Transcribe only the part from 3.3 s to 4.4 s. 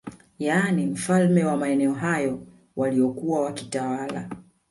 wakitawala